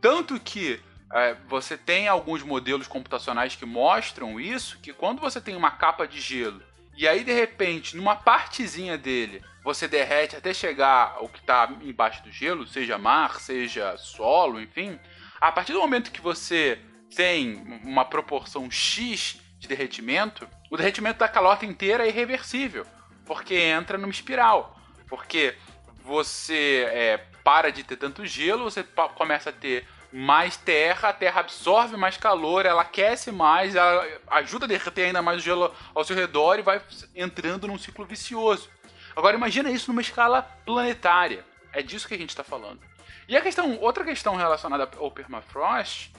Tanto 0.00 0.38
que 0.40 0.80
é, 1.12 1.36
você 1.48 1.76
tem 1.76 2.08
alguns 2.08 2.42
modelos 2.42 2.88
computacionais 2.88 3.56
que 3.56 3.66
mostram 3.66 4.40
isso, 4.40 4.78
que 4.78 4.92
quando 4.92 5.20
você 5.20 5.40
tem 5.40 5.56
uma 5.56 5.70
capa 5.70 6.06
de 6.06 6.20
gelo 6.20 6.62
e 7.00 7.08
aí 7.08 7.24
de 7.24 7.32
repente, 7.32 7.96
numa 7.96 8.14
partezinha 8.14 8.98
dele, 8.98 9.42
você 9.64 9.88
derrete 9.88 10.36
até 10.36 10.52
chegar 10.52 11.14
ao 11.16 11.30
que 11.30 11.38
está 11.38 11.66
embaixo 11.80 12.22
do 12.22 12.30
gelo, 12.30 12.66
seja 12.66 12.98
mar, 12.98 13.40
seja 13.40 13.96
solo, 13.96 14.60
enfim, 14.60 15.00
a 15.40 15.50
partir 15.50 15.72
do 15.72 15.80
momento 15.80 16.10
que 16.10 16.20
você 16.20 16.78
tem 17.16 17.80
uma 17.84 18.04
proporção 18.04 18.70
X 18.70 19.40
de 19.58 19.66
derretimento, 19.66 20.46
o 20.70 20.76
derretimento 20.76 21.20
da 21.20 21.26
calota 21.26 21.64
inteira 21.64 22.04
é 22.04 22.08
irreversível, 22.08 22.86
porque 23.30 23.54
entra 23.54 23.96
numa 23.96 24.10
espiral. 24.10 24.76
Porque 25.08 25.54
você 26.02 26.84
é, 26.90 27.16
para 27.44 27.70
de 27.70 27.84
ter 27.84 27.94
tanto 27.94 28.26
gelo, 28.26 28.64
você 28.64 28.82
começa 29.14 29.50
a 29.50 29.52
ter 29.52 29.86
mais 30.12 30.56
terra, 30.56 31.10
a 31.10 31.12
terra 31.12 31.38
absorve 31.38 31.96
mais 31.96 32.16
calor, 32.16 32.66
ela 32.66 32.82
aquece 32.82 33.30
mais, 33.30 33.76
ela 33.76 34.04
ajuda 34.32 34.64
a 34.64 34.68
derreter 34.68 35.04
ainda 35.06 35.22
mais 35.22 35.38
o 35.38 35.44
gelo 35.44 35.72
ao 35.94 36.02
seu 36.02 36.16
redor 36.16 36.58
e 36.58 36.62
vai 36.62 36.82
entrando 37.14 37.68
num 37.68 37.78
ciclo 37.78 38.04
vicioso. 38.04 38.68
Agora 39.14 39.36
imagina 39.36 39.70
isso 39.70 39.92
numa 39.92 40.00
escala 40.02 40.42
planetária. 40.66 41.44
É 41.72 41.82
disso 41.82 42.08
que 42.08 42.14
a 42.14 42.18
gente 42.18 42.30
está 42.30 42.42
falando. 42.42 42.80
E 43.28 43.36
a 43.36 43.40
questão, 43.40 43.78
outra 43.78 44.02
questão 44.02 44.34
relacionada 44.34 44.90
ao 44.98 45.08
permafrost 45.08 46.10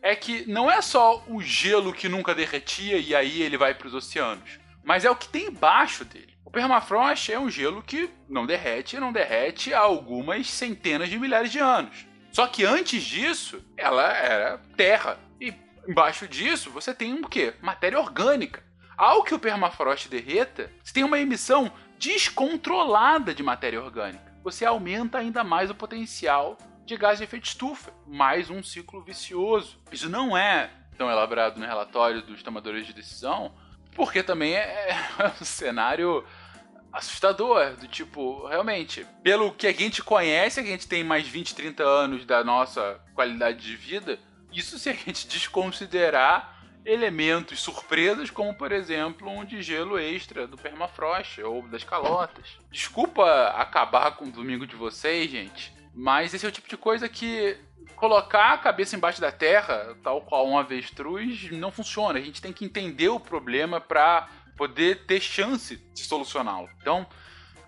é 0.00 0.16
que 0.16 0.50
não 0.50 0.70
é 0.70 0.80
só 0.80 1.22
o 1.26 1.42
gelo 1.42 1.92
que 1.92 2.08
nunca 2.08 2.34
derretia 2.34 2.96
e 2.96 3.14
aí 3.14 3.42
ele 3.42 3.58
vai 3.58 3.74
para 3.74 3.88
os 3.88 3.92
oceanos, 3.92 4.58
mas 4.82 5.04
é 5.04 5.10
o 5.10 5.16
que 5.16 5.28
tem 5.28 5.48
embaixo 5.48 6.02
dele. 6.02 6.37
O 6.48 6.50
permafrost 6.50 7.30
é 7.30 7.38
um 7.38 7.50
gelo 7.50 7.82
que 7.82 8.08
não 8.26 8.46
derrete 8.46 8.98
não 8.98 9.12
derrete 9.12 9.74
há 9.74 9.80
algumas 9.80 10.48
centenas 10.48 11.10
de 11.10 11.18
milhares 11.18 11.52
de 11.52 11.58
anos. 11.58 12.06
Só 12.32 12.46
que 12.46 12.64
antes 12.64 13.02
disso, 13.02 13.62
ela 13.76 14.10
era 14.10 14.56
terra. 14.74 15.18
E 15.38 15.52
embaixo 15.86 16.26
disso, 16.26 16.70
você 16.70 16.94
tem 16.94 17.12
o 17.12 17.28
quê? 17.28 17.52
Matéria 17.60 18.00
orgânica. 18.00 18.64
Ao 18.96 19.22
que 19.22 19.34
o 19.34 19.38
permafrost 19.38 20.08
derreta, 20.08 20.72
você 20.82 20.94
tem 20.94 21.04
uma 21.04 21.18
emissão 21.18 21.70
descontrolada 21.98 23.34
de 23.34 23.42
matéria 23.42 23.82
orgânica. 23.82 24.32
Você 24.42 24.64
aumenta 24.64 25.18
ainda 25.18 25.44
mais 25.44 25.68
o 25.68 25.74
potencial 25.74 26.56
de 26.86 26.96
gás 26.96 27.18
de 27.18 27.24
efeito 27.24 27.44
estufa. 27.44 27.92
Mais 28.06 28.48
um 28.48 28.62
ciclo 28.62 29.02
vicioso. 29.02 29.78
Isso 29.92 30.08
não 30.08 30.34
é 30.34 30.70
tão 30.96 31.10
elaborado 31.10 31.60
no 31.60 31.66
relatório 31.66 32.22
dos 32.22 32.42
tomadores 32.42 32.86
de 32.86 32.94
decisão, 32.94 33.52
porque 33.94 34.22
também 34.22 34.54
é, 34.54 34.90
é 35.18 35.26
um 35.28 35.44
cenário 35.44 36.24
assustador, 36.92 37.76
do 37.76 37.86
tipo, 37.86 38.46
realmente, 38.46 39.06
pelo 39.22 39.52
que 39.52 39.66
a 39.66 39.72
gente 39.72 40.02
conhece, 40.02 40.60
a 40.60 40.62
gente 40.62 40.88
tem 40.88 41.04
mais 41.04 41.26
20, 41.26 41.54
30 41.54 41.82
anos 41.82 42.24
da 42.24 42.42
nossa 42.42 43.00
qualidade 43.14 43.60
de 43.60 43.76
vida, 43.76 44.18
isso 44.52 44.78
se 44.78 44.88
a 44.88 44.94
gente 44.94 45.26
desconsiderar 45.28 46.56
elementos 46.84 47.60
surpresas, 47.60 48.30
como 48.30 48.54
por 48.54 48.72
exemplo 48.72 49.28
um 49.28 49.44
de 49.44 49.60
gelo 49.60 49.98
extra 49.98 50.46
do 50.46 50.56
permafrost 50.56 51.40
ou 51.42 51.62
das 51.68 51.84
calotas. 51.84 52.56
Desculpa 52.70 53.48
acabar 53.56 54.12
com 54.12 54.24
o 54.24 54.30
domingo 54.30 54.66
de 54.66 54.74
vocês, 54.74 55.30
gente, 55.30 55.72
mas 55.94 56.32
esse 56.32 56.46
é 56.46 56.48
o 56.48 56.52
tipo 56.52 56.68
de 56.68 56.78
coisa 56.78 57.06
que 57.08 57.58
colocar 57.98 58.52
a 58.52 58.58
cabeça 58.58 58.96
embaixo 58.96 59.20
da 59.20 59.32
terra, 59.32 59.96
tal 60.02 60.20
qual 60.22 60.48
um 60.48 60.56
avestruz, 60.56 61.50
não 61.50 61.70
funciona. 61.70 62.18
A 62.18 62.22
gente 62.22 62.40
tem 62.40 62.52
que 62.52 62.64
entender 62.64 63.08
o 63.08 63.20
problema 63.20 63.80
para 63.80 64.28
poder 64.58 65.06
ter 65.06 65.20
chance 65.20 65.76
de 65.76 66.00
solucioná-lo. 66.00 66.68
Então, 66.82 67.06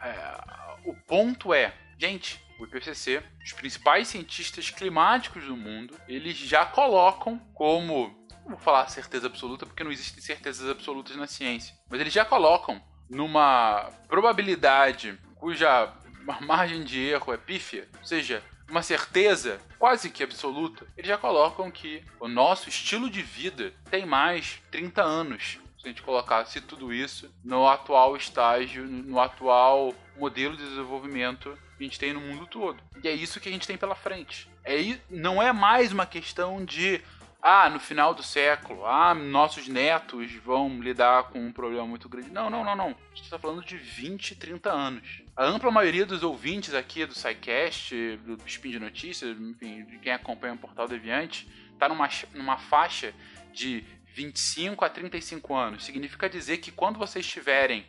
é, 0.02 0.80
o 0.84 0.94
ponto 1.06 1.54
é, 1.54 1.72
gente, 1.96 2.44
o 2.58 2.64
IPCC, 2.64 3.22
os 3.42 3.52
principais 3.52 4.08
cientistas 4.08 4.68
climáticos 4.68 5.44
do 5.44 5.56
mundo, 5.56 5.96
eles 6.06 6.36
já 6.36 6.66
colocam 6.66 7.38
como 7.54 8.18
não 8.44 8.56
vou 8.56 8.58
falar 8.58 8.88
certeza 8.88 9.28
absoluta 9.28 9.64
porque 9.64 9.84
não 9.84 9.92
existem 9.92 10.20
certezas 10.20 10.68
absolutas 10.68 11.14
na 11.14 11.26
ciência, 11.26 11.74
mas 11.88 12.00
eles 12.00 12.12
já 12.12 12.24
colocam 12.24 12.82
numa 13.08 13.90
probabilidade 14.08 15.16
cuja 15.36 15.92
margem 16.40 16.82
de 16.82 17.00
erro 17.00 17.32
é 17.32 17.36
pífia, 17.36 17.88
ou 17.98 18.04
seja, 18.04 18.42
uma 18.68 18.82
certeza 18.82 19.60
quase 19.78 20.10
que 20.10 20.22
absoluta, 20.22 20.86
eles 20.96 21.08
já 21.08 21.18
colocam 21.18 21.70
que 21.70 22.04
o 22.18 22.28
nosso 22.28 22.68
estilo 22.68 23.10
de 23.10 23.22
vida 23.22 23.72
tem 23.90 24.06
mais 24.06 24.62
30 24.70 25.02
anos. 25.02 25.58
Se 25.80 25.86
a 25.86 25.88
gente 25.88 26.02
colocasse 26.02 26.60
tudo 26.60 26.92
isso 26.92 27.32
no 27.42 27.66
atual 27.66 28.14
estágio, 28.14 28.84
no 28.84 29.18
atual 29.18 29.94
modelo 30.16 30.54
de 30.54 30.62
desenvolvimento 30.62 31.58
que 31.78 31.84
a 31.84 31.86
gente 31.86 31.98
tem 31.98 32.12
no 32.12 32.20
mundo 32.20 32.46
todo. 32.46 32.82
E 33.02 33.08
é 33.08 33.12
isso 33.12 33.40
que 33.40 33.48
a 33.48 33.52
gente 33.52 33.66
tem 33.66 33.78
pela 33.78 33.94
frente. 33.94 34.50
É, 34.62 34.98
não 35.08 35.42
é 35.42 35.52
mais 35.52 35.90
uma 35.90 36.04
questão 36.04 36.62
de 36.62 37.00
ah, 37.42 37.70
no 37.70 37.80
final 37.80 38.12
do 38.12 38.22
século, 38.22 38.84
ah, 38.84 39.14
nossos 39.14 39.66
netos 39.66 40.30
vão 40.44 40.80
lidar 40.80 41.24
com 41.30 41.38
um 41.40 41.50
problema 41.50 41.86
muito 41.86 42.06
grande. 42.06 42.30
Não, 42.30 42.50
não, 42.50 42.62
não, 42.62 42.76
não. 42.76 42.88
A 42.88 43.14
gente 43.14 43.24
está 43.24 43.38
falando 43.38 43.64
de 43.64 43.78
20, 43.78 44.34
30 44.34 44.70
anos. 44.70 45.22
A 45.34 45.46
ampla 45.46 45.70
maioria 45.70 46.04
dos 46.04 46.22
ouvintes 46.22 46.74
aqui 46.74 47.06
do 47.06 47.14
SciCast, 47.14 48.18
do 48.18 48.36
Spin 48.44 48.72
de 48.72 48.78
Notícias, 48.78 49.40
enfim, 49.40 49.84
de 49.84 49.98
quem 49.98 50.12
acompanha 50.12 50.52
o 50.52 50.58
Portal 50.58 50.86
Deviante, 50.86 51.48
está 51.72 51.88
numa, 51.88 52.10
numa 52.34 52.58
faixa 52.58 53.14
de 53.54 53.84
25 54.14 54.84
a 54.84 54.88
35 54.88 55.54
anos. 55.54 55.84
Significa 55.84 56.28
dizer 56.28 56.58
que 56.58 56.70
quando 56.70 56.98
vocês 56.98 57.24
estiverem 57.24 57.86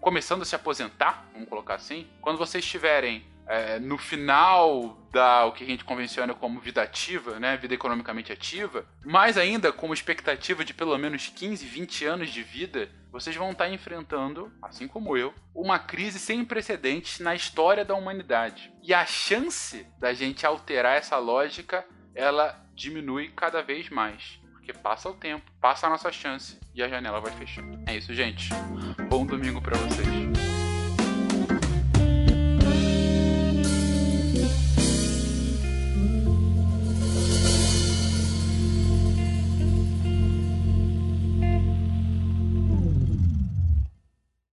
começando 0.00 0.42
a 0.42 0.44
se 0.44 0.54
aposentar, 0.54 1.26
vamos 1.32 1.48
colocar 1.48 1.74
assim, 1.74 2.06
quando 2.20 2.38
vocês 2.38 2.64
estiverem 2.64 3.24
é, 3.48 3.78
no 3.78 3.96
final 3.96 4.98
da 5.10 5.46
o 5.46 5.52
que 5.52 5.64
a 5.64 5.66
gente 5.66 5.84
convenciona 5.84 6.34
como 6.34 6.60
vida 6.60 6.82
ativa, 6.82 7.40
né, 7.40 7.56
vida 7.56 7.74
economicamente 7.74 8.30
ativa, 8.30 8.84
mais 9.04 9.38
ainda 9.38 9.72
com 9.72 9.92
expectativa 9.92 10.64
de 10.64 10.74
pelo 10.74 10.96
menos 10.98 11.28
15, 11.28 11.64
20 11.64 12.04
anos 12.04 12.30
de 12.30 12.42
vida, 12.42 12.90
vocês 13.10 13.34
vão 13.34 13.52
estar 13.52 13.68
enfrentando, 13.70 14.52
assim 14.60 14.86
como 14.86 15.16
eu, 15.16 15.32
uma 15.54 15.78
crise 15.78 16.18
sem 16.18 16.44
precedentes 16.44 17.20
na 17.20 17.34
história 17.34 17.84
da 17.84 17.94
humanidade. 17.94 18.70
E 18.82 18.92
a 18.92 19.06
chance 19.06 19.86
da 19.98 20.12
gente 20.12 20.44
alterar 20.44 20.98
essa 20.98 21.16
lógica, 21.16 21.86
ela 22.14 22.62
diminui 22.74 23.28
cada 23.30 23.62
vez 23.62 23.88
mais. 23.88 24.38
Porque 24.68 24.82
passa 24.82 25.08
o 25.08 25.14
tempo, 25.14 25.50
passa 25.62 25.86
a 25.86 25.90
nossa 25.90 26.12
chance 26.12 26.58
e 26.74 26.82
a 26.82 26.88
janela 26.88 27.22
vai 27.22 27.32
fechando. 27.32 27.80
É 27.86 27.96
isso, 27.96 28.12
gente. 28.12 28.50
Bom 29.08 29.24
domingo 29.24 29.62
para 29.62 29.78
vocês. 29.78 30.27